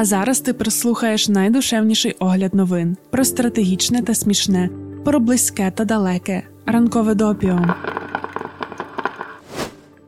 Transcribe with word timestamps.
А 0.00 0.04
зараз 0.04 0.40
ти 0.40 0.52
прослухаєш 0.52 1.28
найдушевніший 1.28 2.16
огляд 2.18 2.54
новин 2.54 2.96
про 3.10 3.24
стратегічне 3.24 4.02
та 4.02 4.14
смішне, 4.14 4.70
про 5.04 5.20
близьке 5.20 5.72
та 5.74 5.84
далеке. 5.84 6.42
Ранкове 6.66 7.14
допіо. 7.14 7.74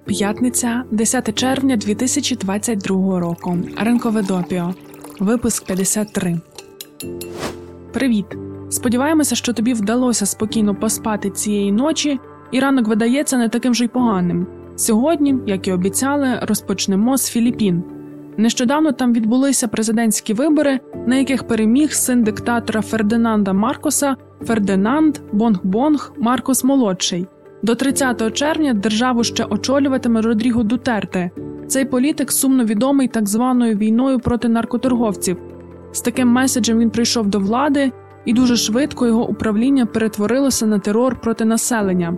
П'ятниця, 0.05 0.85
10 0.91 1.35
червня 1.35 1.77
2022 1.77 3.21
року. 3.21 3.59
Ранкове 3.77 4.23
допіо. 4.23 4.75
Випуск 5.19 5.67
53. 5.67 6.41
Привіт. 7.93 8.27
Сподіваємося, 8.71 9.35
що 9.35 9.53
тобі 9.53 9.75
вдалося 9.75 10.27
спокійно 10.27 10.75
поспати 10.75 11.31
цієї 11.31 11.73
ночі, 11.73 12.21
і 12.53 12.61
ранок 12.61 12.89
видається 12.89 13.39
не 13.39 13.49
таким 13.49 13.75
же 13.75 13.85
й 13.85 13.89
поганим. 13.89 14.47
Сьогодні, 14.77 15.35
як 15.47 15.69
і 15.69 15.73
обіцяли, 15.73 16.39
розпочнемо 16.43 17.17
з 17.17 17.29
Філіппін. 17.31 18.02
Нещодавно 18.37 18.93
там 18.93 19.13
відбулися 19.13 19.69
президентські 19.69 20.35
вибори, 20.35 20.81
на 21.07 21.17
яких 21.17 21.47
переміг 21.47 21.93
син 21.93 22.25
диктатора 22.25 22.83
Фердинанда 22.83 23.53
Маркоса 23.53 24.17
Фердинанд 24.47 25.19
Бонг-Бонг 25.33 26.11
Маркос 26.19 26.65
Молодший. 26.65 27.27
До 27.63 27.75
30 27.75 28.35
червня 28.35 28.75
державу 28.75 29.25
ще 29.25 29.45
очолюватиме 29.45 30.21
Родріго 30.21 30.63
Дутерте. 30.63 31.31
Цей 31.67 31.85
політик 31.85 32.33
сумно 32.33 32.65
відомий 32.65 33.09
так 33.09 33.29
званою 33.29 33.77
війною 33.77 34.19
проти 34.19 34.49
наркоторговців. 34.49 35.37
З 35.93 36.01
таким 36.01 36.29
меседжем 36.29 36.79
він 36.79 36.91
прийшов 36.91 37.27
до 37.27 37.39
влади, 37.39 37.93
і 38.25 38.33
дуже 38.33 38.57
швидко 38.57 39.07
його 39.07 39.29
управління 39.29 39.87
перетворилося 39.87 40.67
на 40.67 40.79
терор 40.79 41.21
проти 41.21 41.45
населення. 41.45 42.17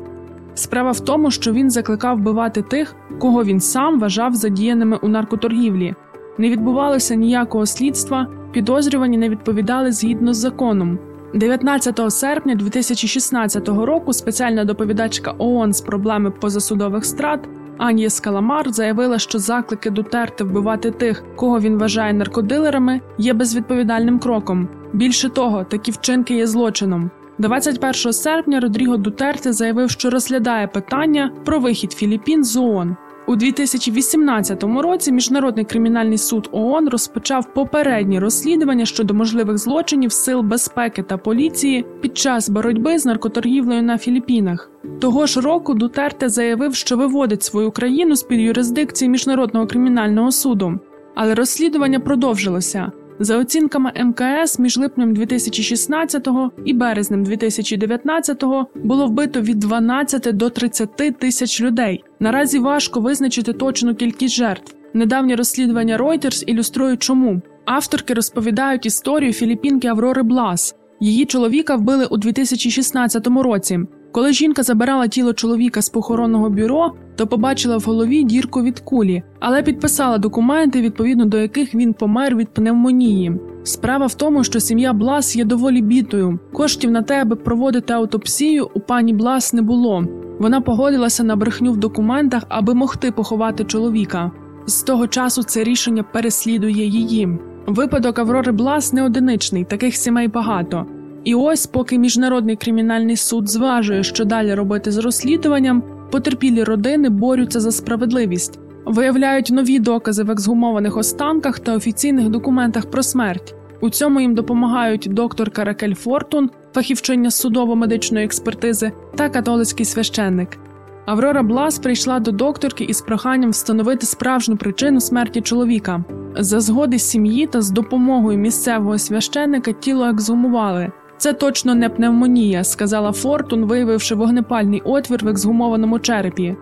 Справа 0.54 0.90
в 0.90 1.00
тому, 1.00 1.30
що 1.30 1.52
він 1.52 1.70
закликав 1.70 2.16
вбивати 2.16 2.62
тих, 2.62 2.94
кого 3.18 3.44
він 3.44 3.60
сам 3.60 4.00
вважав 4.00 4.34
задіяними 4.34 4.98
у 5.02 5.08
наркоторгівлі. 5.08 5.94
Не 6.38 6.50
відбувалося 6.50 7.14
ніякого 7.14 7.66
слідства, 7.66 8.26
підозрювані 8.52 9.18
не 9.18 9.28
відповідали 9.28 9.92
згідно 9.92 10.34
з 10.34 10.36
законом. 10.36 10.98
19 11.34 12.00
серпня 12.12 12.54
2016 12.54 13.68
року 13.68 14.12
спеціальна 14.12 14.64
доповідачка 14.64 15.34
ООН 15.38 15.72
з 15.72 15.80
проблеми 15.80 16.30
позасудових 16.30 17.04
страт 17.04 17.48
Ан'є 17.78 18.10
Скаламар 18.10 18.72
заявила, 18.72 19.18
що 19.18 19.38
заклики 19.38 19.90
Дутерте 19.90 20.44
вбивати 20.44 20.90
тих, 20.90 21.24
кого 21.36 21.60
він 21.60 21.78
вважає 21.78 22.12
наркодилерами, 22.12 23.00
є 23.18 23.32
безвідповідальним 23.32 24.18
кроком. 24.18 24.68
Більше 24.92 25.28
того, 25.28 25.64
такі 25.64 25.90
вчинки 25.90 26.34
є 26.34 26.46
злочином. 26.46 27.10
21 27.38 28.12
серпня 28.12 28.60
Родріго 28.60 28.96
Дутерте 28.96 29.52
заявив, 29.52 29.90
що 29.90 30.10
розглядає 30.10 30.66
питання 30.66 31.30
про 31.44 31.58
вихід 31.58 31.92
Філіппін 31.92 32.44
з 32.44 32.56
ООН. 32.56 32.96
У 33.26 33.36
2018 33.36 34.64
році 34.64 35.12
Міжнародний 35.12 35.64
кримінальний 35.64 36.18
суд 36.18 36.48
ООН 36.52 36.88
розпочав 36.88 37.54
попередні 37.54 38.18
розслідування 38.18 38.86
щодо 38.86 39.14
можливих 39.14 39.58
злочинів 39.58 40.12
сил 40.12 40.40
безпеки 40.40 41.02
та 41.02 41.16
поліції 41.16 41.84
під 42.00 42.18
час 42.18 42.48
боротьби 42.48 42.98
з 42.98 43.06
наркоторгівлею 43.06 43.82
на 43.82 43.98
Філіппінах. 43.98 44.70
Того 45.00 45.26
ж 45.26 45.40
року 45.40 45.74
Дутерте 45.74 46.28
заявив, 46.28 46.74
що 46.74 46.96
виводить 46.96 47.42
свою 47.42 47.70
країну 47.70 48.16
з 48.16 48.22
під 48.22 48.40
юрисдикції 48.40 49.08
міжнародного 49.08 49.66
кримінального 49.66 50.32
суду, 50.32 50.78
але 51.14 51.34
розслідування 51.34 52.00
продовжилося. 52.00 52.92
За 53.18 53.38
оцінками 53.38 53.92
МКС 54.04 54.58
між 54.58 54.78
липнем 54.78 55.14
2016 55.14 56.28
і 56.64 56.72
березнем 56.72 57.24
2019 57.24 58.44
було 58.74 59.06
вбито 59.06 59.40
від 59.40 59.58
12 59.58 60.36
до 60.36 60.50
30 60.50 61.18
тисяч 61.18 61.60
людей. 61.60 62.04
Наразі 62.20 62.58
важко 62.58 63.00
визначити 63.00 63.52
точну 63.52 63.94
кількість 63.94 64.34
жертв. 64.34 64.74
Недавнє 64.94 65.36
розслідування 65.36 65.98
Reuters 65.98 66.44
ілюструє, 66.44 66.96
чому 66.96 67.42
авторки 67.64 68.14
розповідають 68.14 68.86
історію 68.86 69.32
філіппінки 69.32 69.88
Аврори 69.88 70.22
Блас. 70.22 70.76
Її 71.00 71.24
чоловіка 71.24 71.76
вбили 71.76 72.06
у 72.06 72.16
2016 72.16 73.26
році. 73.26 73.80
Коли 74.12 74.32
жінка 74.32 74.62
забирала 74.62 75.08
тіло 75.08 75.32
чоловіка 75.32 75.82
з 75.82 75.88
похоронного 75.88 76.50
бюро, 76.50 76.92
то 77.16 77.26
побачила 77.26 77.76
в 77.76 77.82
голові 77.82 78.24
дірку 78.24 78.62
від 78.62 78.80
кулі, 78.80 79.22
але 79.40 79.62
підписала 79.62 80.18
документи, 80.18 80.80
відповідно 80.80 81.24
до 81.24 81.38
яких 81.38 81.74
він 81.74 81.92
помер 81.92 82.36
від 82.36 82.48
пневмонії. 82.48 83.32
Справа 83.62 84.06
в 84.06 84.14
тому, 84.14 84.44
що 84.44 84.60
сім'я 84.60 84.92
Блас 84.92 85.36
є 85.36 85.44
доволі 85.44 85.82
бідною. 85.82 86.38
Коштів 86.52 86.90
на 86.90 87.02
те, 87.02 87.22
аби 87.22 87.36
проводити 87.36 87.92
автопсію, 87.92 88.68
у 88.74 88.80
пані 88.80 89.12
Блас 89.12 89.52
не 89.52 89.62
було. 89.62 90.04
Вона 90.38 90.60
погодилася 90.60 91.24
на 91.24 91.36
брехню 91.36 91.72
в 91.72 91.76
документах, 91.76 92.42
аби 92.48 92.74
могти 92.74 93.10
поховати 93.10 93.64
чоловіка. 93.64 94.30
З 94.66 94.82
того 94.82 95.06
часу 95.06 95.42
це 95.42 95.64
рішення 95.64 96.02
переслідує 96.02 96.86
її. 96.86 97.28
Випадок 97.66 98.18
Аврори 98.18 98.52
Блас 98.52 98.92
не 98.92 99.02
одиничний, 99.02 99.64
таких 99.64 99.96
сімей 99.96 100.28
багато. 100.28 100.86
І 101.24 101.34
ось, 101.34 101.66
поки 101.66 101.98
міжнародний 101.98 102.56
кримінальний 102.56 103.16
суд 103.16 103.48
зважує, 103.48 104.02
що 104.02 104.24
далі 104.24 104.54
робити 104.54 104.90
з 104.90 104.98
розслідуванням, 104.98 105.82
потерпілі 106.10 106.64
родини 106.64 107.08
борються 107.08 107.60
за 107.60 107.72
справедливість, 107.72 108.58
виявляють 108.86 109.50
нові 109.50 109.78
докази 109.78 110.22
в 110.22 110.30
ексгумованих 110.30 110.96
останках 110.96 111.58
та 111.58 111.74
офіційних 111.74 112.28
документах 112.28 112.90
про 112.90 113.02
смерть. 113.02 113.54
У 113.80 113.90
цьому 113.90 114.20
їм 114.20 114.34
допомагають 114.34 115.08
доктор 115.10 115.50
Каракель 115.50 115.94
Фортун, 115.94 116.50
фахівчиня 116.74 117.30
судово-медичної 117.30 118.24
експертизи 118.24 118.92
та 119.14 119.28
католицький 119.28 119.86
священник. 119.86 120.58
Аврора 121.06 121.42
Блас 121.42 121.78
прийшла 121.78 122.20
до 122.20 122.30
докторки 122.30 122.84
із 122.84 123.00
проханням 123.00 123.50
встановити 123.50 124.06
справжню 124.06 124.56
причину 124.56 125.00
смерті 125.00 125.40
чоловіка. 125.40 126.04
За 126.38 126.60
згоди 126.60 126.98
сім'ї 126.98 127.46
та 127.46 127.62
з 127.62 127.70
допомогою 127.70 128.38
місцевого 128.38 128.98
священника 128.98 129.72
тіло 129.72 130.06
ексгумували. 130.06 130.92
Це 131.16 131.32
точно 131.32 131.74
не 131.74 131.88
пневмонія, 131.88 132.64
сказала 132.64 133.12
Фортун, 133.12 133.64
виявивши 133.64 134.14
вогнепальний 134.14 134.82
отвір 134.84 135.24
в 135.24 135.28
ексгумованому 135.28 135.98
черепі. 135.98 136.56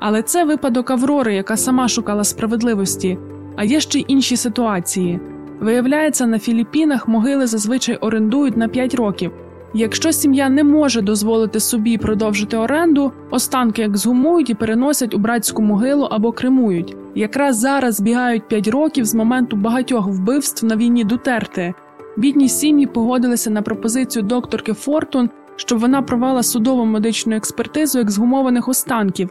Але 0.00 0.22
це 0.22 0.44
випадок 0.44 0.90
Аврори, 0.90 1.34
яка 1.34 1.56
сама 1.56 1.88
шукала 1.88 2.24
справедливості. 2.24 3.18
А 3.56 3.64
є 3.64 3.80
ще 3.80 3.98
й 3.98 4.04
інші 4.08 4.36
ситуації. 4.36 5.20
Виявляється, 5.60 6.26
на 6.26 6.38
Філіппінах 6.38 7.08
могили 7.08 7.46
зазвичай 7.46 7.96
орендують 7.96 8.56
на 8.56 8.68
5 8.68 8.94
років. 8.94 9.32
Якщо 9.74 10.12
сім'я 10.12 10.48
не 10.48 10.64
може 10.64 11.02
дозволити 11.02 11.60
собі 11.60 11.98
продовжити 11.98 12.56
оренду, 12.56 13.12
останки 13.30 13.82
ексгумують 13.82 14.50
і 14.50 14.54
переносять 14.54 15.14
у 15.14 15.18
братську 15.18 15.62
могилу 15.62 16.04
або 16.04 16.32
кремують. 16.32 16.96
Якраз 17.14 17.58
зараз 17.58 17.94
збігають 17.94 18.48
5 18.48 18.68
років 18.68 19.04
з 19.04 19.14
моменту 19.14 19.56
багатьох 19.56 20.08
вбивств 20.08 20.66
на 20.66 20.76
війні 20.76 21.04
Дутерти. 21.04 21.74
Бідні 22.16 22.48
сім'ї 22.48 22.86
погодилися 22.86 23.50
на 23.50 23.62
пропозицію 23.62 24.22
докторки 24.22 24.72
Фортун, 24.72 25.30
щоб 25.56 25.78
вона 25.78 26.02
провела 26.02 26.42
судово 26.42 26.86
медичну 26.86 27.36
експертизу 27.36 27.98
ексгумованих 27.98 28.68
останків. 28.68 29.30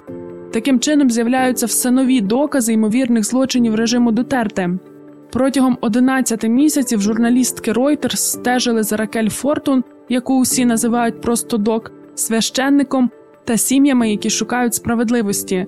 Таким 0.51 0.79
чином 0.79 1.09
з'являються 1.09 1.65
все 1.65 1.91
нові 1.91 2.21
докази 2.21 2.73
ймовірних 2.73 3.25
злочинів 3.25 3.75
режиму 3.75 4.11
Дутерте. 4.11 4.69
Протягом 5.31 5.77
11 5.81 6.43
місяців 6.43 7.01
журналістки 7.01 7.71
Reuters 7.71 8.15
стежили 8.15 8.83
за 8.83 8.97
Ракель 8.97 9.29
Фортун, 9.29 9.83
яку 10.09 10.39
усі 10.39 10.65
називають 10.65 11.21
просто 11.21 11.57
док, 11.57 11.91
священником 12.15 13.09
та 13.45 13.57
сім'ями, 13.57 14.11
які 14.11 14.29
шукають 14.29 14.73
справедливості. 14.73 15.67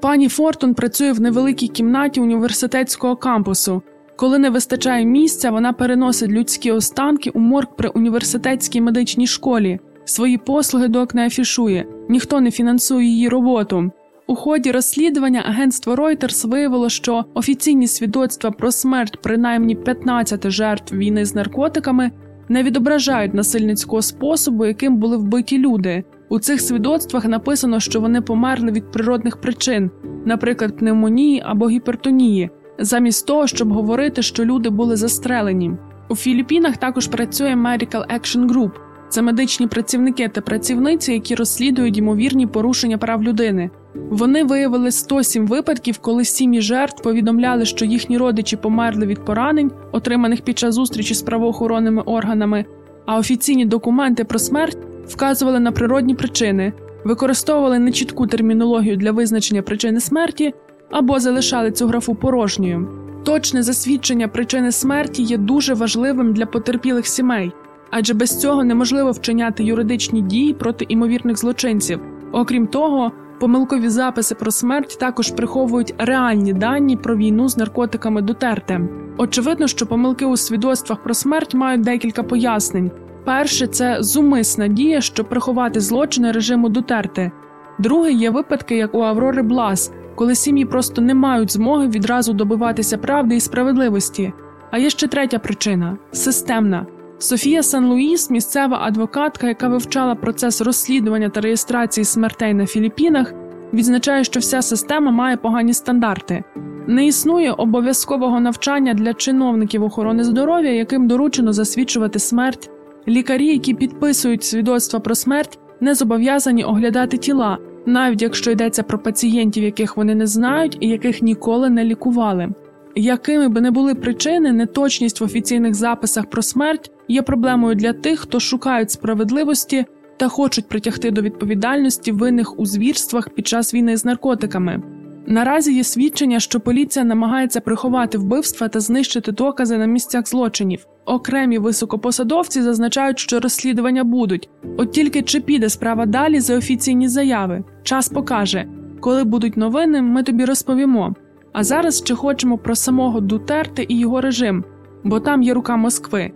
Пані 0.00 0.28
Фортун 0.28 0.74
працює 0.74 1.12
в 1.12 1.20
невеликій 1.20 1.68
кімнаті 1.68 2.20
університетського 2.20 3.16
кампусу. 3.16 3.82
Коли 4.18 4.38
не 4.38 4.50
вистачає 4.50 5.04
місця, 5.04 5.50
вона 5.50 5.72
переносить 5.72 6.30
людські 6.30 6.72
останки 6.72 7.30
у 7.30 7.38
морг 7.38 7.68
при 7.76 7.88
університетській 7.88 8.80
медичній 8.80 9.26
школі. 9.26 9.78
Свої 10.04 10.38
послуги 10.38 10.88
док 10.88 11.14
не 11.14 11.26
афішує, 11.26 11.86
ніхто 12.08 12.40
не 12.40 12.50
фінансує 12.50 13.06
її 13.06 13.28
роботу. 13.28 13.90
У 14.26 14.34
ході 14.34 14.70
розслідування 14.70 15.44
агентство 15.48 15.94
Reuters 15.94 16.48
виявило, 16.48 16.88
що 16.88 17.24
офіційні 17.34 17.86
свідоцтва 17.86 18.50
про 18.50 18.72
смерть 18.72 19.22
принаймні 19.22 19.74
15 19.74 20.50
жертв 20.50 20.96
війни 20.96 21.24
з 21.24 21.34
наркотиками 21.34 22.10
не 22.48 22.62
відображають 22.62 23.34
насильницького 23.34 24.02
способу, 24.02 24.66
яким 24.66 24.96
були 24.96 25.16
вбиті 25.16 25.58
люди. 25.58 26.04
У 26.28 26.38
цих 26.38 26.60
свідоцтвах 26.60 27.24
написано, 27.24 27.80
що 27.80 28.00
вони 28.00 28.22
померли 28.22 28.72
від 28.72 28.90
природних 28.90 29.36
причин, 29.40 29.90
наприклад, 30.24 30.76
пневмонії 30.76 31.42
або 31.46 31.68
гіпертонії 31.68 32.50
замість 32.78 33.26
того, 33.26 33.46
щоб 33.46 33.72
говорити, 33.72 34.22
що 34.22 34.44
люди 34.44 34.70
були 34.70 34.96
застрелені. 34.96 35.72
У 36.08 36.16
Філіппінах 36.16 36.76
також 36.76 37.06
працює 37.06 37.54
Medical 37.54 38.18
Action 38.18 38.46
Group. 38.46 38.70
Це 39.08 39.22
медичні 39.22 39.66
працівники 39.66 40.28
та 40.28 40.40
працівниці, 40.40 41.12
які 41.12 41.34
розслідують 41.34 41.98
ймовірні 41.98 42.46
порушення 42.46 42.98
прав 42.98 43.22
людини. 43.22 43.70
Вони 43.94 44.44
виявили 44.44 44.90
107 44.90 45.46
випадків, 45.46 45.98
коли 45.98 46.24
сім'ї 46.24 46.60
жертв 46.60 47.02
повідомляли, 47.02 47.64
що 47.64 47.84
їхні 47.84 48.18
родичі 48.18 48.56
померли 48.56 49.06
від 49.06 49.24
поранень, 49.24 49.70
отриманих 49.92 50.40
під 50.40 50.58
час 50.58 50.74
зустрічі 50.74 51.14
з 51.14 51.22
правоохоронними 51.22 52.02
органами, 52.02 52.64
а 53.06 53.18
офіційні 53.18 53.64
документи 53.64 54.24
про 54.24 54.38
смерть 54.38 54.78
вказували 55.06 55.60
на 55.60 55.72
природні 55.72 56.14
причини, 56.14 56.72
використовували 57.04 57.78
нечітку 57.78 58.26
термінологію 58.26 58.96
для 58.96 59.12
визначення 59.12 59.62
причини 59.62 60.00
смерті 60.00 60.54
або 60.90 61.20
залишали 61.20 61.70
цю 61.70 61.86
графу 61.86 62.14
порожньою. 62.14 62.88
Точне 63.24 63.62
засвідчення 63.62 64.28
причини 64.28 64.72
смерті 64.72 65.22
є 65.22 65.36
дуже 65.36 65.74
важливим 65.74 66.32
для 66.32 66.46
потерпілих 66.46 67.06
сімей, 67.06 67.52
адже 67.90 68.14
без 68.14 68.40
цього 68.40 68.64
неможливо 68.64 69.10
вчиняти 69.10 69.64
юридичні 69.64 70.22
дії 70.22 70.54
проти 70.54 70.86
імовірних 70.88 71.38
злочинців. 71.38 72.00
Окрім 72.32 72.66
того, 72.66 73.12
помилкові 73.40 73.88
записи 73.88 74.34
про 74.34 74.50
смерть 74.50 74.98
також 75.00 75.30
приховують 75.30 75.94
реальні 75.98 76.52
дані 76.52 76.96
про 76.96 77.16
війну 77.16 77.48
з 77.48 77.56
наркотиками 77.56 78.22
Дутерте. 78.22 78.80
Очевидно, 79.16 79.66
що 79.66 79.86
помилки 79.86 80.24
у 80.24 80.36
свідоцтвах 80.36 81.02
про 81.02 81.14
смерть 81.14 81.54
мають 81.54 81.80
декілька 81.80 82.22
пояснень. 82.22 82.90
Перше 83.24 83.66
це 83.66 83.96
зумисна 84.00 84.68
дія, 84.68 85.00
щоб 85.00 85.28
приховати 85.28 85.80
злочини 85.80 86.32
режиму 86.32 86.68
Дутерте. 86.68 87.32
Друге 87.78 88.12
є 88.12 88.30
випадки, 88.30 88.76
як 88.76 88.94
у 88.94 89.00
Аврори 89.02 89.42
Блас, 89.42 89.92
коли 90.18 90.34
сім'ї 90.34 90.64
просто 90.64 91.02
не 91.02 91.14
мають 91.14 91.52
змоги 91.52 91.88
відразу 91.88 92.32
добиватися 92.32 92.98
правди 92.98 93.36
і 93.36 93.40
справедливості. 93.40 94.32
А 94.70 94.78
є 94.78 94.90
ще 94.90 95.08
третя 95.08 95.38
причина 95.38 95.98
системна. 96.12 96.86
Софія 97.18 97.62
Сан-Луїс, 97.62 98.30
місцева 98.30 98.78
адвокатка, 98.82 99.48
яка 99.48 99.68
вивчала 99.68 100.14
процес 100.14 100.60
розслідування 100.60 101.28
та 101.28 101.40
реєстрації 101.40 102.04
смертей 102.04 102.54
на 102.54 102.66
Філіппінах, 102.66 103.34
відзначає, 103.72 104.24
що 104.24 104.40
вся 104.40 104.62
система 104.62 105.10
має 105.10 105.36
погані 105.36 105.74
стандарти. 105.74 106.44
Не 106.86 107.06
існує 107.06 107.52
обов'язкового 107.52 108.40
навчання 108.40 108.94
для 108.94 109.14
чиновників 109.14 109.82
охорони 109.82 110.24
здоров'я, 110.24 110.72
яким 110.72 111.08
доручено 111.08 111.52
засвідчувати 111.52 112.18
смерть. 112.18 112.70
Лікарі, 113.08 113.46
які 113.46 113.74
підписують 113.74 114.44
свідоцтва 114.44 115.00
про 115.00 115.14
смерть, 115.14 115.58
не 115.80 115.94
зобов'язані 115.94 116.64
оглядати 116.64 117.16
тіла, 117.16 117.58
навіть 117.86 118.22
якщо 118.22 118.50
йдеться 118.50 118.82
про 118.82 118.98
пацієнтів, 118.98 119.64
яких 119.64 119.96
вони 119.96 120.14
не 120.14 120.26
знають 120.26 120.76
і 120.80 120.88
яких 120.88 121.22
ніколи 121.22 121.70
не 121.70 121.84
лікували. 121.84 122.48
Якими 122.94 123.48
би 123.48 123.60
не 123.60 123.70
були 123.70 123.94
причини, 123.94 124.52
неточність 124.52 125.20
в 125.20 125.24
офіційних 125.24 125.74
записах 125.74 126.26
про 126.26 126.42
смерть 126.42 126.90
є 127.08 127.22
проблемою 127.22 127.74
для 127.74 127.92
тих, 127.92 128.20
хто 128.20 128.40
шукають 128.40 128.90
справедливості 128.90 129.84
та 130.16 130.28
хочуть 130.28 130.68
притягти 130.68 131.10
до 131.10 131.22
відповідальності 131.22 132.12
винних 132.12 132.58
у 132.58 132.66
звірствах 132.66 133.30
під 133.30 133.46
час 133.46 133.74
війни 133.74 133.96
з 133.96 134.04
наркотиками. 134.04 134.82
Наразі 135.30 135.74
є 135.74 135.84
свідчення, 135.84 136.40
що 136.40 136.60
поліція 136.60 137.04
намагається 137.04 137.60
приховати 137.60 138.18
вбивства 138.18 138.68
та 138.68 138.80
знищити 138.80 139.32
докази 139.32 139.78
на 139.78 139.86
місцях 139.86 140.28
злочинів. 140.28 140.86
Окремі 141.04 141.58
високопосадовці 141.58 142.62
зазначають, 142.62 143.18
що 143.18 143.40
розслідування 143.40 144.04
будуть, 144.04 144.48
от 144.76 144.92
тільки 144.92 145.22
чи 145.22 145.40
піде 145.40 145.68
справа 145.68 146.06
далі 146.06 146.40
за 146.40 146.56
офіційні 146.56 147.08
заяви. 147.08 147.64
Час 147.82 148.08
покаже, 148.08 148.66
коли 149.00 149.24
будуть 149.24 149.56
новини, 149.56 150.02
ми 150.02 150.22
тобі 150.22 150.44
розповімо. 150.44 151.14
А 151.52 151.64
зараз 151.64 151.98
ще 151.98 152.14
хочемо 152.14 152.58
про 152.58 152.76
самого 152.76 153.20
Дутерте 153.20 153.84
і 153.88 153.98
його 153.98 154.20
режим, 154.20 154.64
бо 155.04 155.20
там 155.20 155.42
є 155.42 155.54
рука 155.54 155.76
Москви. 155.76 156.32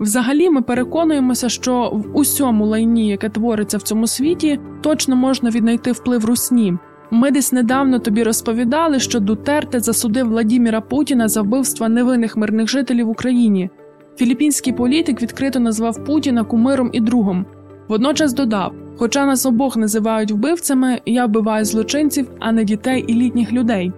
Взагалі, 0.00 0.50
ми 0.50 0.62
переконуємося, 0.62 1.48
що 1.48 1.90
в 1.92 2.16
усьому 2.16 2.66
лайні, 2.66 3.08
яке 3.08 3.28
твориться 3.28 3.78
в 3.78 3.82
цьому 3.82 4.06
світі, 4.06 4.60
точно 4.80 5.16
можна 5.16 5.50
віднайти 5.50 5.92
вплив 5.92 6.24
русні. 6.24 6.78
Ми 7.10 7.30
десь 7.30 7.52
недавно 7.52 7.98
тобі 7.98 8.22
розповідали, 8.22 9.00
що 9.00 9.20
Дутерте 9.20 9.80
засудив 9.80 10.28
Владіміра 10.28 10.80
Путіна 10.80 11.28
за 11.28 11.42
вбивство 11.42 11.88
невинних 11.88 12.36
мирних 12.36 12.68
жителів 12.68 13.06
в 13.06 13.10
Україні. 13.10 13.70
Філіппінський 14.16 14.72
політик 14.72 15.22
відкрито 15.22 15.60
назвав 15.60 16.04
Путіна 16.04 16.44
кумиром 16.44 16.90
і 16.92 17.00
другом. 17.00 17.46
Водночас 17.88 18.32
додав: 18.32 18.72
хоча 18.96 19.26
нас 19.26 19.46
обох 19.46 19.76
називають 19.76 20.32
вбивцями, 20.32 21.00
я 21.06 21.26
вбиваю 21.26 21.64
злочинців, 21.64 22.30
а 22.38 22.52
не 22.52 22.64
дітей 22.64 23.04
і 23.08 23.14
літніх 23.14 23.52
людей. 23.52 23.92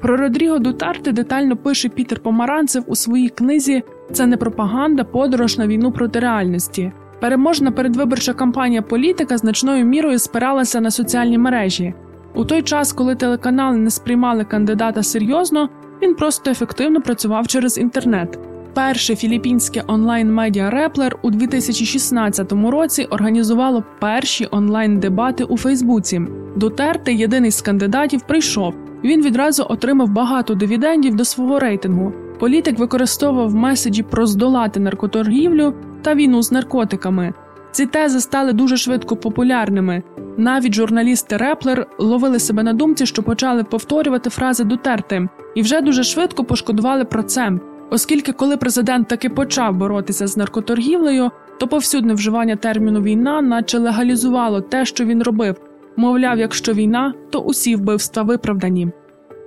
Про 0.00 0.16
Родріго 0.16 0.58
Дутарте 0.58 1.12
детально 1.12 1.56
пише 1.56 1.88
Пітер 1.88 2.20
Помаранцев 2.20 2.84
у 2.86 2.96
своїй 2.96 3.28
книзі 3.28 3.82
Це 4.12 4.26
не 4.26 4.36
пропаганда, 4.36 5.04
подорож 5.04 5.58
на 5.58 5.66
війну 5.66 5.92
проти 5.92 6.18
реальності. 6.18 6.92
Переможна 7.20 7.70
передвиборча 7.70 8.32
кампанія 8.32 8.82
політика 8.82 9.38
значною 9.38 9.84
мірою 9.84 10.18
спиралася 10.18 10.80
на 10.80 10.90
соціальні 10.90 11.38
мережі. 11.38 11.94
У 12.34 12.44
той 12.44 12.62
час, 12.62 12.92
коли 12.92 13.14
телеканали 13.14 13.76
не 13.76 13.90
сприймали 13.90 14.44
кандидата 14.44 15.02
серйозно, 15.02 15.68
він 16.02 16.14
просто 16.14 16.50
ефективно 16.50 17.00
працював 17.00 17.46
через 17.46 17.78
інтернет. 17.78 18.38
Перше 18.74 19.16
філіппінське 19.16 19.82
онлайн-медіа 19.86 20.70
Реплер 20.70 21.18
у 21.22 21.30
2016 21.30 22.52
році 22.52 23.04
організувало 23.10 23.84
перші 24.00 24.48
онлайн-дебати 24.50 25.44
у 25.44 25.56
Фейсбуці. 25.56 26.22
Дутерте, 26.56 27.12
єдиний 27.12 27.50
з 27.50 27.62
кандидатів, 27.62 28.22
прийшов. 28.22 28.74
Він 29.04 29.22
відразу 29.22 29.66
отримав 29.68 30.08
багато 30.08 30.54
дивідендів 30.54 31.16
до 31.16 31.24
свого 31.24 31.58
рейтингу. 31.58 32.12
Політик 32.38 32.78
використовував 32.78 33.54
меседжі 33.54 34.02
про 34.02 34.26
здолати 34.26 34.80
наркоторгівлю 34.80 35.74
та 36.02 36.14
війну 36.14 36.42
з 36.42 36.52
наркотиками. 36.52 37.34
Ці 37.70 37.86
тези 37.86 38.20
стали 38.20 38.52
дуже 38.52 38.76
швидко 38.76 39.16
популярними. 39.16 40.02
Навіть 40.40 40.74
журналісти 40.74 41.36
Реплер 41.36 41.86
ловили 41.98 42.38
себе 42.38 42.62
на 42.62 42.72
думці, 42.72 43.06
що 43.06 43.22
почали 43.22 43.64
повторювати 43.64 44.30
фрази 44.30 44.64
Дутерти, 44.64 45.28
і 45.54 45.62
вже 45.62 45.80
дуже 45.80 46.04
швидко 46.04 46.44
пошкодували 46.44 47.04
про 47.04 47.22
це, 47.22 47.52
оскільки, 47.90 48.32
коли 48.32 48.56
президент 48.56 49.08
таки 49.08 49.28
почав 49.28 49.76
боротися 49.76 50.26
з 50.26 50.36
наркоторгівлею, 50.36 51.30
то 51.58 51.68
повсюдне 51.68 52.14
вживання 52.14 52.56
терміну 52.56 53.02
війна, 53.02 53.42
наче 53.42 53.78
легалізувало 53.78 54.60
те, 54.60 54.84
що 54.84 55.04
він 55.04 55.22
робив. 55.22 55.56
Мовляв, 55.96 56.38
якщо 56.38 56.72
війна, 56.72 57.14
то 57.30 57.38
усі 57.38 57.76
вбивства 57.76 58.22
виправдані. 58.22 58.88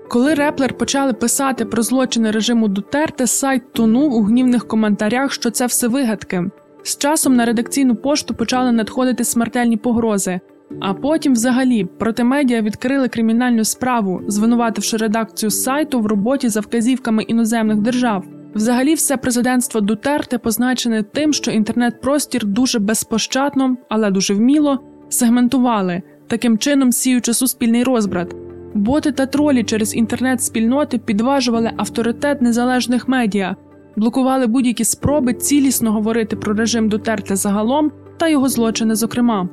Коли 0.10 0.34
Реплер 0.34 0.78
почали 0.78 1.14
писати 1.14 1.66
про 1.66 1.84
злочини 1.84 2.32
режиму 2.32 2.68
Дутерте, 2.68 3.28
сайт 3.28 3.74
тонув 3.74 4.14
у 4.14 4.22
гнівних 4.22 4.68
коментарях, 4.68 5.32
що 5.32 5.52
це 5.52 5.66
все 5.66 5.88
вигадки. 5.88 6.44
З 6.84 6.98
часом 6.98 7.36
на 7.36 7.46
редакційну 7.46 7.96
пошту 7.96 8.34
почали 8.34 8.72
надходити 8.72 9.24
смертельні 9.24 9.78
погрози, 9.78 10.40
а 10.80 10.94
потім, 10.94 11.34
взагалі, 11.34 11.86
проти 11.86 12.24
медіа 12.24 12.62
відкрили 12.62 13.08
кримінальну 13.08 13.64
справу, 13.64 14.22
звинувативши 14.28 14.98
редакцію 14.98 15.50
сайту 15.50 16.00
в 16.00 16.06
роботі 16.06 16.50
за 16.50 16.60
вказівками 16.60 17.24
іноземних 17.24 17.78
держав. 17.78 18.26
Взагалі, 18.56 18.94
все 18.94 19.18
президентство 19.18 19.82
Дутерте 19.82 20.38
позначене 20.38 21.04
тим, 21.04 21.34
що 21.34 21.52
інтернет-простір 21.52 22.46
дуже 22.46 22.80
безпощадно, 22.80 23.78
але 23.90 24.12
дуже 24.12 24.34
вміло 24.34 24.80
сегментували, 25.10 26.02
таким 26.28 26.58
чином 26.58 26.92
сіючи 26.92 27.34
суспільний 27.34 27.84
розбрат. 27.84 28.36
Боти 28.74 29.12
та 29.12 29.26
тролі 29.26 29.64
через 29.64 29.96
інтернет-спільноти 29.96 30.98
підважували 30.98 31.72
авторитет 31.78 32.42
незалежних 32.42 33.08
медіа, 33.08 33.56
блокували 33.96 34.48
будь-які 34.48 34.84
спроби 34.84 35.34
цілісно 35.34 35.92
говорити 35.92 36.36
про 36.36 36.54
режим 36.54 36.90
Дутерте 36.90 37.36
загалом 37.36 37.92
та 38.18 38.28
його 38.28 38.50
злочини, 38.50 38.96
зокрема. 38.96 39.50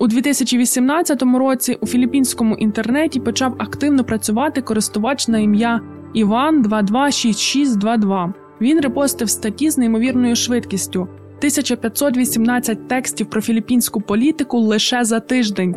У 0.00 0.06
2018 0.06 1.22
році 1.22 1.78
у 1.80 1.86
філіппінському 1.86 2.54
інтернеті 2.56 3.20
почав 3.20 3.54
активно 3.58 4.04
працювати 4.04 4.62
користувач 4.62 5.28
на 5.28 5.38
ім'я 5.38 5.80
Іван 6.14 6.62
226622. 6.62 8.34
Він 8.60 8.80
репостив 8.80 9.30
статті 9.30 9.70
з 9.70 9.78
неймовірною 9.78 10.36
швидкістю 10.36 11.00
1518 11.00 12.88
текстів 12.88 13.30
про 13.30 13.40
філіппінську 13.40 14.00
політику 14.00 14.58
лише 14.58 15.04
за 15.04 15.20
тиждень. 15.20 15.76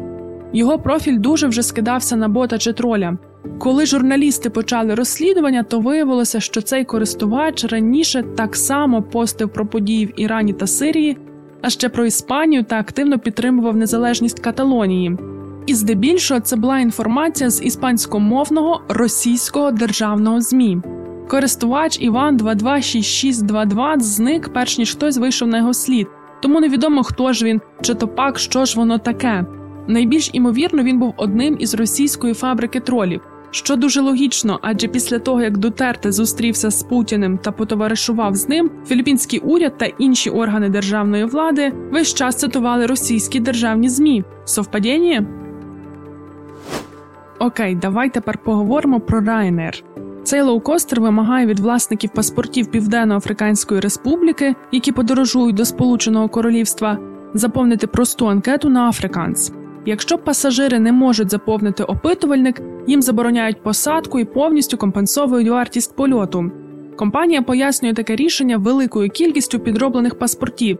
Його 0.53 0.79
профіль 0.79 1.19
дуже 1.19 1.47
вже 1.47 1.63
скидався 1.63 2.15
на 2.15 2.27
бота 2.27 2.57
чи 2.57 2.73
троля. 2.73 3.17
Коли 3.59 3.85
журналісти 3.85 4.49
почали 4.49 4.95
розслідування, 4.95 5.63
то 5.63 5.79
виявилося, 5.79 6.39
що 6.39 6.61
цей 6.61 6.85
користувач 6.85 7.65
раніше 7.65 8.23
так 8.35 8.55
само 8.55 9.01
постив 9.01 9.53
про 9.53 9.65
події 9.65 10.05
в 10.05 10.19
Ірані 10.19 10.53
та 10.53 10.67
Сирії, 10.67 11.17
а 11.61 11.69
ще 11.69 11.89
про 11.89 12.05
Іспанію 12.05 12.63
та 12.63 12.79
активно 12.79 13.19
підтримував 13.19 13.75
незалежність 13.75 14.39
Каталонії. 14.39 15.17
І 15.65 15.73
здебільшого 15.73 16.39
це 16.39 16.55
була 16.55 16.79
інформація 16.79 17.49
з 17.49 17.63
іспанськомовного 17.63 18.81
російського 18.89 19.71
державного 19.71 20.41
ЗМІ. 20.41 20.81
Користувач 21.27 21.97
Іван 22.01 22.37
226622 22.37 23.99
зник, 23.99 24.53
перш 24.53 24.77
ніж 24.77 24.91
хтось 24.91 25.17
вийшов 25.17 25.47
на 25.47 25.57
його 25.57 25.73
слід, 25.73 26.07
тому 26.41 26.59
невідомо 26.59 27.03
хто 27.03 27.33
ж 27.33 27.45
він, 27.45 27.61
чи 27.81 27.93
то 27.93 28.07
пак 28.07 28.39
що 28.39 28.65
ж 28.65 28.77
воно 28.77 28.97
таке. 28.97 29.45
Найбільш 29.87 30.29
імовірно, 30.33 30.83
він 30.83 30.99
був 30.99 31.13
одним 31.17 31.57
із 31.59 31.73
російської 31.73 32.33
фабрики 32.33 32.79
тролів, 32.79 33.21
що 33.51 33.75
дуже 33.75 34.01
логічно, 34.01 34.59
адже 34.61 34.87
після 34.87 35.19
того 35.19 35.41
як 35.41 35.57
Дутерте 35.57 36.11
зустрівся 36.11 36.69
з 36.69 36.83
Путіним 36.83 37.37
та 37.37 37.51
потоваришував 37.51 38.35
з 38.35 38.49
ним, 38.49 38.71
філіппінський 38.87 39.39
уряд 39.39 39.77
та 39.77 39.85
інші 39.85 40.29
органи 40.29 40.69
державної 40.69 41.25
влади 41.25 41.73
весь 41.91 42.13
час 42.13 42.35
цитували 42.35 42.85
російські 42.85 43.39
державні 43.39 43.89
змі. 43.89 44.23
Совпадіння? 44.45 45.25
Окей, 47.39 47.75
давай 47.75 48.09
тепер 48.09 48.37
поговоримо 48.37 48.99
про 48.99 49.21
Ryanair. 49.21 49.83
Цей 50.23 50.41
лоукостер 50.41 51.01
вимагає 51.01 51.45
від 51.45 51.59
власників 51.59 52.09
паспортів 52.09 52.67
Південно-Африканської 52.67 53.81
Республіки, 53.81 54.55
які 54.71 54.91
подорожують 54.91 55.55
до 55.55 55.65
Сполученого 55.65 56.29
Королівства, 56.29 56.97
заповнити 57.33 57.87
просту 57.87 58.27
анкету 58.27 58.69
на 58.69 58.89
Африканс. 58.89 59.53
Якщо 59.85 60.17
пасажири 60.17 60.79
не 60.79 60.91
можуть 60.91 61.31
заповнити 61.31 61.83
опитувальник, 61.83 62.61
їм 62.87 63.01
забороняють 63.01 63.63
посадку 63.63 64.19
і 64.19 64.25
повністю 64.25 64.77
компенсовують 64.77 65.49
вартість 65.49 65.95
польоту. 65.95 66.51
Компанія 66.95 67.41
пояснює 67.41 67.93
таке 67.93 68.15
рішення 68.15 68.57
великою 68.57 69.09
кількістю 69.09 69.59
підроблених 69.59 70.19
паспортів. 70.19 70.77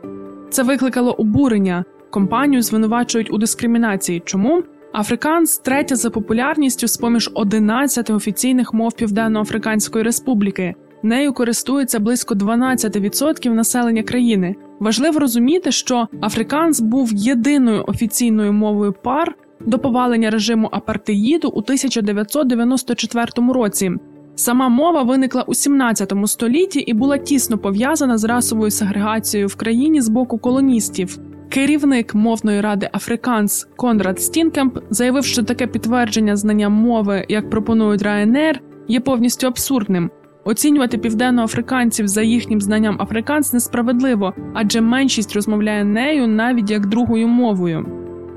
Це 0.50 0.64
викликало 0.64 1.12
обурення. 1.12 1.86
Компанію 2.10 2.62
звинувачують 2.62 3.34
у 3.34 3.38
дискримінації. 3.38 4.22
Чому? 4.26 4.64
Африканс 4.94 5.58
третя 5.58 5.96
за 5.96 6.10
популярністю 6.10 6.88
з 6.88 6.98
поміж 6.98 7.32
11 7.34 8.10
офіційних 8.10 8.74
мов 8.74 8.94
Південно-Африканської 8.94 10.04
Республіки. 10.04 10.76
Нею 11.04 11.34
користується 11.34 12.00
близько 12.00 12.36
12% 12.36 13.50
населення 13.50 14.04
країни. 14.04 14.56
Важливо 14.82 15.20
розуміти, 15.20 15.72
що 15.72 16.08
африканс 16.22 16.80
був 16.80 17.14
єдиною 17.14 17.84
офіційною 17.88 18.54
мовою 18.54 18.94
ПАР 19.04 19.36
до 19.60 19.80
повалення 19.80 20.30
режиму 20.30 20.70
апартеїду 20.72 21.48
у 21.48 21.60
1994 21.60 23.54
році. 23.54 23.92
Сама 24.36 24.70
мова 24.70 25.04
виникла 25.04 25.42
у 25.42 25.54
17 25.54 26.14
столітті 26.26 26.80
і 26.80 26.94
була 26.94 27.18
тісно 27.18 27.58
пов'язана 27.58 28.18
з 28.18 28.24
расовою 28.24 28.72
сегрегацією 28.72 29.48
в 29.48 29.56
країні 29.56 30.02
з 30.02 30.10
боку 30.10 30.38
колоністів. 30.38 31.18
Керівник 31.50 32.16
мовної 32.16 32.62
ради 32.62 32.90
Африканс 32.94 33.68
Конрад 33.76 34.22
Стінкемп 34.22 34.78
заявив, 34.90 35.26
що 35.26 35.44
таке 35.44 35.68
підтвердження 35.68 36.36
знання 36.36 36.70
мови, 36.70 37.26
як 37.30 37.50
пропонують 37.50 38.02
Ryanair, 38.02 38.60
є 38.88 39.00
повністю 39.00 39.48
абсурдним. 39.48 40.10
Оцінювати 40.44 40.98
південноафриканців 40.98 42.08
за 42.08 42.22
їхнім 42.22 42.62
знанням 42.62 43.02
африканс 43.02 43.54
несправедливо, 43.54 44.34
адже 44.54 44.82
меншість 44.82 45.36
розмовляє 45.36 45.84
нею 45.84 46.28
навіть 46.28 46.72
як 46.72 46.86
другою 46.86 47.28
мовою. 47.28 47.86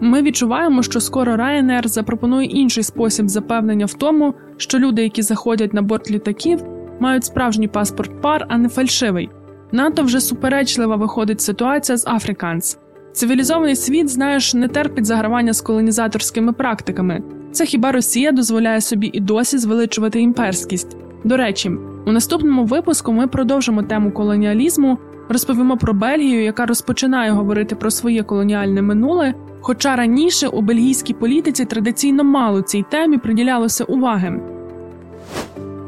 Ми 0.00 0.22
відчуваємо, 0.22 0.82
що 0.82 1.00
скоро 1.00 1.36
Ryanair 1.36 1.88
запропонує 1.88 2.46
інший 2.46 2.82
спосіб 2.82 3.28
запевнення 3.28 3.86
в 3.86 3.94
тому, 3.94 4.34
що 4.56 4.78
люди, 4.78 5.02
які 5.02 5.22
заходять 5.22 5.74
на 5.74 5.82
борт 5.82 6.10
літаків, 6.10 6.64
мають 7.00 7.24
справжній 7.24 7.68
паспорт 7.68 8.22
ПАР, 8.22 8.46
а 8.48 8.58
не 8.58 8.68
фальшивий. 8.68 9.30
Надто 9.72 10.02
вже 10.02 10.20
суперечлива 10.20 10.96
виходить 10.96 11.40
ситуація 11.40 11.98
з 11.98 12.06
Африканс. 12.06 12.78
Цивілізований 13.12 13.76
світ, 13.76 14.08
знаєш, 14.08 14.54
не 14.54 14.68
терпить 14.68 15.06
загравання 15.06 15.52
з 15.52 15.60
колонізаторськими 15.60 16.52
практиками. 16.52 17.22
Це 17.52 17.64
хіба 17.64 17.92
Росія 17.92 18.32
дозволяє 18.32 18.80
собі 18.80 19.10
і 19.12 19.20
досі 19.20 19.58
звеличувати 19.58 20.20
імперськість? 20.20 20.96
До 21.24 21.36
речі, 21.36 21.70
у 22.06 22.12
наступному 22.12 22.64
випуску 22.64 23.12
ми 23.12 23.26
продовжимо 23.26 23.82
тему 23.82 24.12
колоніалізму, 24.12 24.98
розповімо 25.28 25.76
про 25.76 25.94
Бельгію, 25.94 26.44
яка 26.44 26.66
розпочинає 26.66 27.30
говорити 27.30 27.74
про 27.76 27.90
своє 27.90 28.22
колоніальне 28.22 28.82
минуле. 28.82 29.34
Хоча 29.60 29.96
раніше 29.96 30.48
у 30.48 30.60
бельгійській 30.62 31.14
політиці 31.14 31.64
традиційно 31.64 32.24
мало 32.24 32.62
цій 32.62 32.84
темі 32.90 33.18
приділялося 33.18 33.84
уваги. 33.84 34.40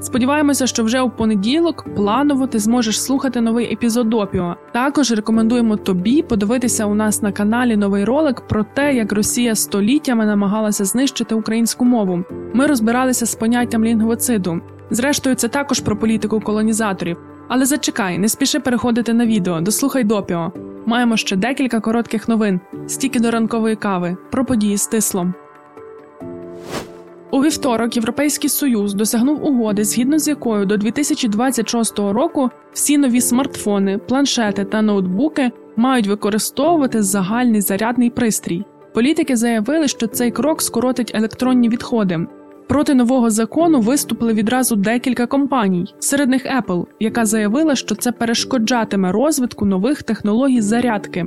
Сподіваємося, 0.01 0.67
що 0.67 0.85
вже 0.85 1.01
у 1.01 1.11
понеділок 1.11 1.87
планово 1.97 2.47
ти 2.47 2.59
зможеш 2.59 3.03
слухати 3.03 3.41
новий 3.41 3.73
епізод 3.73 4.11
допіо. 4.11 4.57
Також 4.73 5.13
рекомендуємо 5.13 5.77
тобі 5.77 6.23
подивитися 6.23 6.87
у 6.87 6.95
нас 6.95 7.23
на 7.23 7.33
каналі 7.33 7.77
новий 7.77 8.05
ролик 8.05 8.41
про 8.41 8.65
те, 8.75 8.95
як 8.95 9.13
Росія 9.13 9.55
століттями 9.55 10.27
намагалася 10.27 10.85
знищити 10.85 11.35
українську 11.35 11.85
мову. 11.85 12.25
Ми 12.55 12.67
розбиралися 12.67 13.27
з 13.27 13.35
поняттям 13.35 13.85
лінгвоциду. 13.85 14.61
Зрештою, 14.91 15.37
це 15.37 15.49
також 15.49 15.81
про 15.81 15.97
політику 15.97 16.41
колонізаторів. 16.41 17.17
Але 17.49 17.67
зачекай, 17.67 18.19
не 18.19 18.29
спіши 18.29 18.61
переходити 18.61 19.13
на 19.13 19.27
відео, 19.27 19.61
дослухай 19.61 20.05
допіо. 20.05 20.53
Маємо 20.87 21.17
ще 21.17 21.37
декілька 21.37 21.81
коротких 21.81 22.29
новин, 22.29 22.61
стільки 22.87 23.21
до 23.21 23.31
ранкової 23.31 23.77
кави, 23.77 24.17
про 24.31 24.45
події 24.45 24.77
з 24.77 24.87
тислом. 24.87 25.35
У 27.31 27.43
вівторок 27.43 27.97
Європейський 27.97 28.51
Союз 28.51 28.95
досягнув 28.95 29.45
угоди, 29.45 29.85
згідно 29.85 30.19
з 30.19 30.29
якою 30.29 30.67
до 30.67 30.77
2026 30.77 31.99
року 31.99 32.51
всі 32.73 32.99
нові 32.99 33.21
смартфони, 33.21 33.99
планшети 33.99 34.65
та 34.65 34.83
ноутбуки 34.83 35.51
мають 35.77 36.07
використовувати 36.07 37.03
загальний 37.03 37.61
зарядний 37.61 38.11
пристрій. 38.11 38.65
Політики 38.95 39.37
заявили, 39.37 39.89
що 39.89 40.07
цей 40.07 40.31
крок 40.31 40.63
скоротить 40.63 41.13
електронні 41.15 41.69
відходи. 41.69 42.27
Проти 42.67 42.95
нового 42.95 43.31
закону 43.31 43.81
виступили 43.81 44.33
відразу 44.33 44.77
декілька 44.77 45.27
компаній, 45.27 45.95
серед 45.99 46.29
них 46.29 46.47
Apple, 46.47 46.87
яка 47.01 47.25
заявила, 47.25 47.77
що 47.77 47.95
це 47.95 48.13
перешкоджатиме 48.13 49.13
розвитку 49.13 49.67
нових 49.67 50.03
технологій 50.03 50.61
зарядки. 50.61 51.27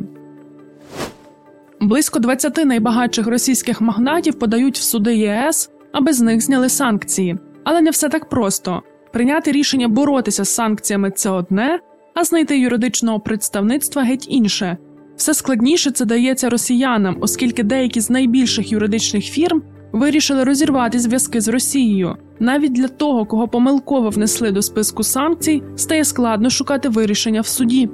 Близько 1.81 2.19
20 2.19 2.65
найбагатших 2.65 3.27
російських 3.27 3.81
магнатів 3.81 4.39
подають 4.39 4.77
в 4.77 4.81
суди 4.81 5.15
ЄС, 5.15 5.71
аби 5.91 6.13
з 6.13 6.21
них 6.21 6.41
зняли 6.41 6.69
санкції. 6.69 7.37
Але 7.63 7.81
не 7.81 7.89
все 7.89 8.09
так 8.09 8.29
просто. 8.29 8.81
Прийняти 9.13 9.51
рішення 9.51 9.87
боротися 9.87 10.43
з 10.45 10.49
санкціями 10.49 11.11
це 11.11 11.29
одне, 11.29 11.79
а 12.13 12.23
знайти 12.23 12.59
юридичного 12.59 13.19
представництва 13.19 14.03
геть 14.03 14.27
інше. 14.29 14.77
Все 15.15 15.33
складніше 15.33 15.91
це 15.91 16.05
дається 16.05 16.49
росіянам, 16.49 17.17
оскільки 17.21 17.63
деякі 17.63 18.01
з 18.01 18.09
найбільших 18.09 18.71
юридичних 18.71 19.23
фірм 19.25 19.61
вирішили 19.91 20.43
розірвати 20.43 20.99
зв'язки 20.99 21.41
з 21.41 21.47
Росією. 21.47 22.15
Навіть 22.39 22.73
для 22.73 22.87
того, 22.87 23.25
кого 23.25 23.47
помилково 23.47 24.09
внесли 24.09 24.51
до 24.51 24.61
списку 24.61 25.03
санкцій, 25.03 25.63
стає 25.75 26.05
складно 26.05 26.49
шукати 26.49 26.89
вирішення 26.89 27.41
в 27.41 27.47
суді. 27.47 27.89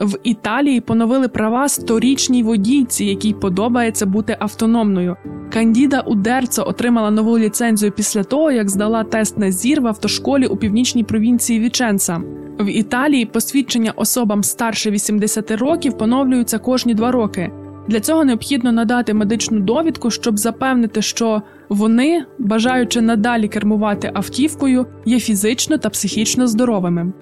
В 0.00 0.18
Італії 0.22 0.80
поновили 0.80 1.28
права 1.28 1.68
сторічній 1.68 2.42
водійці, 2.42 3.04
якій 3.04 3.32
подобається 3.32 4.06
бути 4.06 4.36
автономною. 4.40 5.16
Кандіда 5.52 6.00
Удерцо 6.00 6.64
отримала 6.66 7.10
нову 7.10 7.38
ліцензію 7.38 7.92
після 7.92 8.24
того, 8.24 8.50
як 8.50 8.68
здала 8.70 9.04
тест 9.04 9.38
на 9.38 9.50
зір 9.50 9.80
в 9.80 9.86
автошколі 9.86 10.46
у 10.46 10.56
північній 10.56 11.04
провінції 11.04 11.60
Віченца. 11.60 12.22
В 12.60 12.66
Італії 12.66 13.26
посвідчення 13.26 13.92
особам 13.96 14.42
старше 14.42 14.90
80 14.90 15.50
років 15.50 15.98
поновлюються 15.98 16.58
кожні 16.58 16.94
два 16.94 17.10
роки. 17.10 17.50
Для 17.90 18.00
цього 18.00 18.24
необхідно 18.24 18.72
надати 18.72 19.14
медичну 19.14 19.60
довідку, 19.60 20.10
щоб 20.10 20.38
запевнити, 20.38 21.02
що 21.02 21.42
вони, 21.68 22.24
бажаючи 22.38 23.00
надалі 23.00 23.48
кермувати 23.48 24.10
автівкою, 24.14 24.86
є 25.04 25.20
фізично 25.20 25.78
та 25.78 25.90
психічно 25.90 26.46
здоровими. 26.46 27.12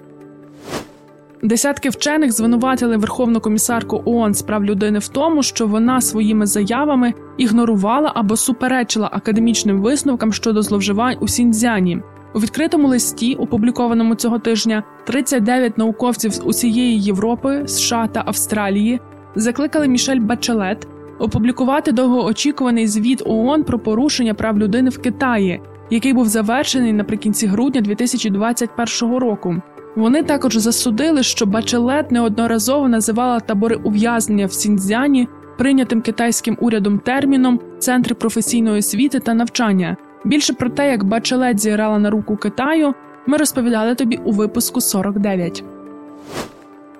Десятки 1.43 1.89
вчених 1.89 2.31
звинуватили 2.31 2.97
Верховну 2.97 3.39
комісарку 3.39 4.01
ООН 4.05 4.33
з 4.33 4.41
прав 4.41 4.65
людини 4.65 4.99
в 4.99 5.07
тому, 5.07 5.43
що 5.43 5.67
вона 5.67 6.01
своїми 6.01 6.45
заявами 6.45 7.13
ігнорувала 7.37 8.11
або 8.15 8.37
суперечила 8.37 9.09
академічним 9.11 9.81
висновкам 9.81 10.33
щодо 10.33 10.61
зловживань 10.61 11.17
у 11.19 11.27
Сіньцзяні. 11.27 12.01
У 12.35 12.39
відкритому 12.39 12.87
листі, 12.87 13.35
опублікованому 13.35 14.15
цього 14.15 14.39
тижня, 14.39 14.83
39 15.05 15.77
науковців 15.77 16.33
з 16.33 16.41
усієї 16.45 16.99
Європи, 16.99 17.63
США 17.67 18.07
та 18.07 18.23
Австралії 18.25 18.99
закликали 19.35 19.87
Мішель 19.87 20.19
Бачелет 20.19 20.87
опублікувати 21.19 21.91
довгоочікуваний 21.91 22.87
звіт 22.87 23.21
ООН 23.25 23.63
про 23.63 23.79
порушення 23.79 24.33
прав 24.33 24.59
людини 24.59 24.89
в 24.89 24.97
Китаї, 24.97 25.61
який 25.89 26.13
був 26.13 26.27
завершений 26.27 26.93
наприкінці 26.93 27.47
грудня 27.47 27.81
2021 27.81 29.17
року. 29.17 29.55
Вони 29.95 30.23
також 30.23 30.55
засудили, 30.57 31.23
що 31.23 31.45
Бачелет 31.45 32.11
неодноразово 32.11 32.87
називала 32.87 33.39
табори 33.39 33.75
ув'язнення 33.75 34.45
в 34.45 34.51
Сіньцзяні 34.51 35.27
прийнятим 35.57 36.01
китайським 36.01 36.57
урядом 36.61 36.99
терміном 36.99 37.59
центри 37.79 38.15
професійної 38.15 38.79
освіти 38.79 39.19
та 39.19 39.33
навчання. 39.33 39.97
Більше 40.25 40.53
про 40.53 40.69
те, 40.69 40.91
як 40.91 41.03
Бачелет 41.03 41.59
зіграла 41.59 41.99
на 41.99 42.09
руку 42.09 42.37
Китаю, 42.37 42.93
ми 43.27 43.37
розповідали 43.37 43.95
тобі 43.95 44.19
у 44.25 44.31
випуску 44.31 44.81
49. 44.81 45.63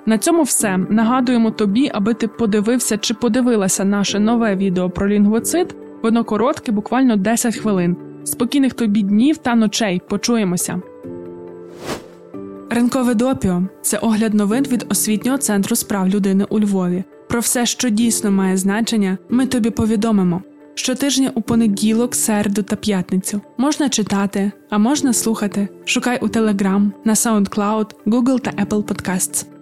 На 0.06 0.18
цьому 0.18 0.44
все. 0.44 0.77
Нагадуємо 0.77 1.51
тобі, 1.51 1.91
аби 1.94 2.13
ти 2.13 2.27
подивився 2.27 2.98
чи 2.98 3.13
подивилася 3.13 3.86
наше 3.86 4.20
нове 4.20 4.56
відео 4.56 4.89
про 4.89 5.08
лінгвоцит. 5.08 5.75
Воно 6.03 6.24
коротке, 6.24 6.72
буквально 6.72 7.15
10 7.15 7.56
хвилин. 7.56 7.96
Спокійних 8.24 8.74
тобі 8.74 9.03
днів 9.03 9.38
та 9.38 9.56
ночей. 9.56 10.01
Почуємося. 10.10 10.82
Ринкове 12.70 13.13
допіо 13.13 13.63
це 13.82 13.98
огляд 13.98 14.34
новин 14.34 14.65
від 14.72 14.86
освітнього 14.89 15.38
центру 15.38 15.75
справ 15.75 16.10
людини 16.10 16.46
у 16.50 16.60
Львові. 16.60 17.03
Про 17.29 17.39
все, 17.39 17.65
що 17.65 17.89
дійсно 17.89 18.32
має 18.32 18.58
значення, 18.58 19.18
ми 19.29 19.46
тобі 19.46 19.70
повідомимо. 19.70 20.41
Щотижня 20.75 21.32
у 21.36 21.41
понеділок, 21.41 22.15
середу 22.15 22.63
та 22.63 22.75
п'ятницю 22.75 23.41
можна 23.58 23.89
читати, 23.89 24.51
а 24.70 24.77
можна 24.77 25.13
слухати. 25.13 25.68
Шукай 25.86 26.20
у 26.22 26.27
Telegram, 26.27 26.91
на 27.06 27.13
SoundCloud, 27.13 27.91
Google 28.06 28.39
та 28.39 28.51
Apple 28.51 28.84
Podcasts. 28.84 29.59